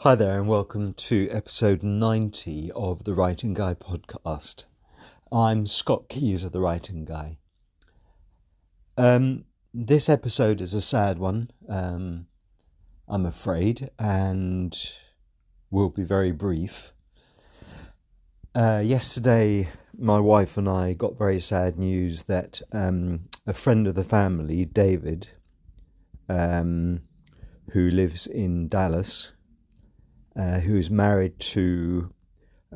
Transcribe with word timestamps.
Hi 0.00 0.14
there, 0.14 0.38
and 0.38 0.46
welcome 0.46 0.92
to 0.92 1.26
episode 1.30 1.82
90 1.82 2.70
of 2.72 3.04
the 3.04 3.14
Writing 3.14 3.54
Guy 3.54 3.72
podcast. 3.72 4.66
I'm 5.32 5.66
Scott 5.66 6.10
Keys 6.10 6.44
of 6.44 6.52
the 6.52 6.60
Writing 6.60 7.06
Guy. 7.06 7.38
Um, 8.98 9.46
this 9.72 10.10
episode 10.10 10.60
is 10.60 10.74
a 10.74 10.82
sad 10.82 11.18
one, 11.18 11.50
um, 11.66 12.26
I'm 13.08 13.24
afraid, 13.24 13.88
and 13.98 14.78
will 15.70 15.88
be 15.88 16.02
very 16.02 16.30
brief. 16.30 16.92
Uh, 18.54 18.82
yesterday, 18.84 19.70
my 19.96 20.20
wife 20.20 20.58
and 20.58 20.68
I 20.68 20.92
got 20.92 21.16
very 21.16 21.40
sad 21.40 21.78
news 21.78 22.24
that 22.24 22.60
um, 22.70 23.30
a 23.46 23.54
friend 23.54 23.86
of 23.86 23.94
the 23.94 24.04
family, 24.04 24.66
David, 24.66 25.30
um, 26.28 27.00
who 27.70 27.88
lives 27.88 28.26
in 28.26 28.68
Dallas, 28.68 29.32
uh, 30.38 30.60
who's 30.60 30.90
married 30.90 31.38
to 31.38 32.12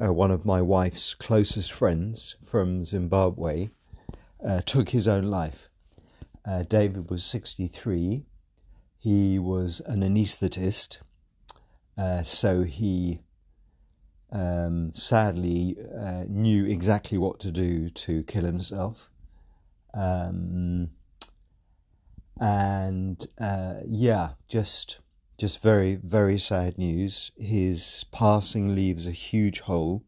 uh, 0.00 0.12
one 0.12 0.30
of 0.30 0.44
my 0.44 0.62
wife's 0.62 1.14
closest 1.14 1.72
friends 1.72 2.36
from 2.42 2.84
Zimbabwe, 2.84 3.68
uh, 4.44 4.62
took 4.62 4.90
his 4.90 5.06
own 5.06 5.24
life. 5.24 5.68
Uh, 6.46 6.62
David 6.62 7.10
was 7.10 7.22
63. 7.24 8.24
He 8.98 9.38
was 9.38 9.80
an 9.84 10.02
anaesthetist, 10.02 10.98
uh, 11.98 12.22
so 12.22 12.62
he 12.62 13.20
um, 14.32 14.92
sadly 14.94 15.76
knew 16.28 16.64
exactly 16.64 17.18
what 17.18 17.40
to 17.40 17.50
do 17.50 17.90
to 17.90 18.22
kill 18.22 18.44
himself. 18.44 19.10
Um, 19.92 20.90
and 22.40 23.26
yeah, 23.86 24.30
just 24.48 25.00
just 25.40 25.62
very, 25.62 25.94
very 25.94 26.38
sad 26.38 26.76
news. 26.76 27.32
His 27.38 28.04
passing 28.12 28.74
leaves 28.74 29.06
a 29.06 29.10
huge 29.10 29.60
hole, 29.60 30.04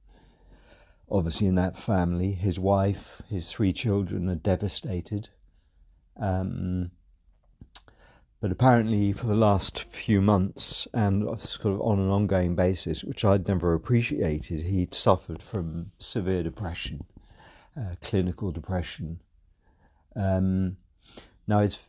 obviously, 1.11 1.47
in 1.47 1.55
that 1.55 1.75
family. 1.75 2.33
His 2.33 2.61
wife, 2.61 3.23
his 3.31 3.51
three 3.51 3.73
children 3.73 4.29
are 4.29 4.35
devastated. 4.35 5.31
Um, 6.21 6.91
but 8.43 8.53
apparently, 8.53 9.15
for 9.15 9.27
the 9.27 9.35
last 9.35 9.85
few 9.85 10.21
months 10.21 10.87
and 10.93 11.23
sort 11.41 11.77
of 11.77 11.81
on 11.81 11.99
an 11.99 12.11
ongoing 12.11 12.55
basis, 12.55 13.03
which 13.03 13.25
I'd 13.25 13.49
never 13.49 13.73
appreciated, 13.73 14.65
he'd 14.65 14.93
suffered 14.93 15.43
from 15.43 15.93
severe 15.99 16.43
depression, 16.43 17.07
uh, 17.75 17.95
clinical 18.03 18.53
depression. 18.53 19.21
Um, 20.15 20.77
now, 21.47 21.61
it's 21.61 21.87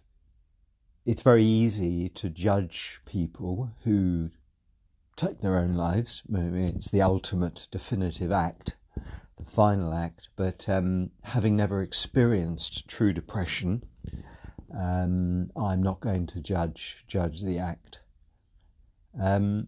it's 1.06 1.22
very 1.22 1.44
easy 1.44 2.10
to 2.10 2.30
judge 2.30 3.02
people 3.06 3.72
who 3.84 4.32
take 5.16 5.42
their 5.42 5.58
own 5.58 5.74
lives. 5.74 6.24
It's 6.30 6.90
the 6.90 7.02
ultimate 7.02 7.68
definitive 7.72 8.32
act, 8.32 8.76
the 9.38 9.46
final 9.46 9.94
act. 9.94 10.30
But 10.36 10.68
um, 10.70 11.12
having 11.24 11.56
never 11.56 11.82
experienced 11.82 12.88
true 12.88 13.12
depression, 13.12 13.84
um, 14.76 15.52
I'm 15.56 15.84
not 15.84 16.00
going 16.00 16.26
to 16.28 16.40
judge 16.40 17.04
judge 17.08 17.42
the 17.42 17.60
act. 17.60 18.00
Um, 19.20 19.68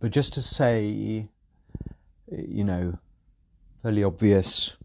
but 0.00 0.12
just 0.12 0.32
to 0.34 0.42
say, 0.42 1.28
you 2.30 2.64
know, 2.64 2.98
fairly 3.82 4.04
obvious 4.04 4.76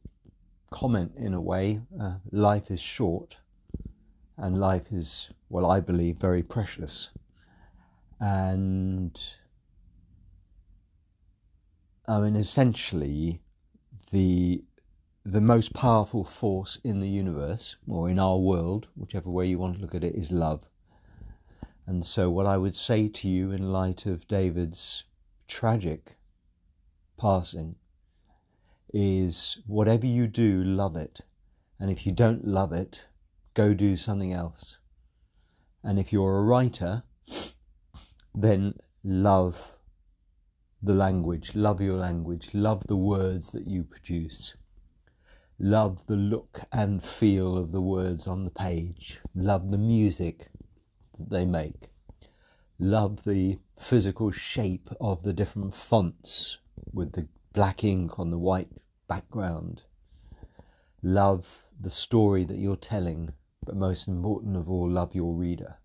comment 0.72 1.12
in 1.16 1.36
a 1.36 1.42
way, 1.42 1.82
uh, 2.02 2.16
life 2.32 2.72
is 2.72 2.80
short 2.80 3.38
and 4.38 4.60
life 4.60 4.92
is, 4.92 5.32
well, 5.50 5.66
I 5.66 5.80
believe, 5.80 6.18
very 6.18 6.44
precious. 6.44 7.10
And 8.20 9.20
I 12.08 12.20
mean, 12.20 12.36
essentially, 12.36 13.42
the 14.12 14.64
the 15.26 15.42
most 15.42 15.74
powerful 15.74 16.26
force 16.26 16.78
in 16.84 17.00
the 17.00 17.08
universe, 17.08 17.78
or 17.88 18.10
in 18.10 18.20
our 18.20 18.38
world, 18.38 18.88
whichever 18.96 19.30
way 19.30 19.48
you 19.48 19.58
want 19.58 19.76
to 19.76 19.82
look 19.82 19.96
at 19.96 20.04
it, 20.04 20.16
is 20.16 20.32
love. 20.32 20.68
And 21.86 22.06
so, 22.06 22.30
what 22.30 22.46
I 22.46 22.58
would 22.58 22.76
say 22.76 23.08
to 23.08 23.28
you 23.28 23.52
in 23.52 23.72
light 23.72 24.06
of 24.06 24.28
David's 24.28 25.04
tragic 25.48 26.18
passing 27.18 27.76
is 28.94 29.60
whatever 29.66 30.06
you 30.06 30.28
do, 30.28 30.64
love 30.64 30.96
it. 30.96 31.22
And 31.80 31.90
if 31.90 32.06
you 32.06 32.12
don't 32.12 32.46
love 32.46 32.72
it, 32.72 33.06
go 33.54 33.74
do 33.74 33.96
something 33.98 34.34
else. 34.34 34.78
And 35.84 36.00
if 36.00 36.14
you're 36.14 36.38
a 36.38 36.44
writer, 36.44 37.04
then 38.34 38.76
love 39.04 39.78
the 40.82 40.94
language, 40.94 41.56
love 41.56 41.82
your 41.82 41.98
language, 41.98 42.50
love 42.54 42.88
the 42.88 42.98
words 42.98 43.52
that 43.52 43.68
you 43.68 43.84
produce, 43.84 44.56
love 45.60 46.06
the 46.08 46.16
look 46.16 46.62
and 46.72 47.04
feel 47.04 47.58
of 47.58 47.72
the 47.72 47.82
words 47.82 48.28
on 48.28 48.44
the 48.44 48.52
page, 48.52 49.20
love 49.36 49.72
the 49.72 49.78
music 49.78 50.50
that 51.18 51.30
they 51.30 51.46
make, 51.46 51.90
love 52.80 53.24
the 53.24 53.60
physical 53.80 54.32
shape 54.32 54.90
of 55.00 55.24
the 55.24 55.34
different 55.34 55.76
fonts 55.76 56.58
with 56.92 57.14
the 57.14 57.28
black 57.54 57.84
ink 57.84 58.20
on 58.20 58.32
the 58.32 58.38
white 58.38 58.72
background, 59.08 59.84
love 61.02 61.66
the 61.80 61.90
story 61.90 62.44
that 62.44 62.58
you're 62.58 62.76
telling 62.76 63.32
but 63.66 63.76
most 63.76 64.08
important 64.08 64.56
of 64.56 64.70
all, 64.70 64.90
love 64.90 65.16
your 65.16 65.34
reader 65.34 65.78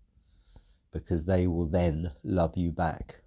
because 0.91 1.25
they 1.25 1.47
will 1.47 1.67
then 1.67 2.11
love 2.23 2.57
you 2.57 2.71
back. 2.71 3.21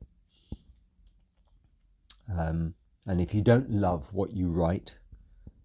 Um, 2.36 2.74
and 3.06 3.20
if 3.20 3.34
you 3.34 3.42
don't 3.42 3.70
love 3.70 4.12
what 4.12 4.32
you 4.32 4.48
write, 4.48 4.96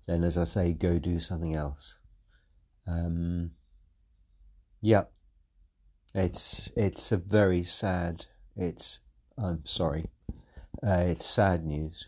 then 0.06 0.24
as 0.24 0.38
I 0.38 0.44
say, 0.44 0.74
go 0.74 1.00
do 1.00 1.20
something 1.20 1.56
else. 1.56 1.96
Um, 2.88 3.52
yeah, 4.82 5.04
it's 6.14 6.72
it's 6.76 7.12
a 7.12 7.18
very 7.18 7.64
sad. 7.64 8.26
It's 8.56 9.00
I'm 9.38 9.66
sorry, 9.66 10.10
uh, 10.86 11.04
it's 11.08 11.26
sad 11.26 11.66
news. 11.66 12.08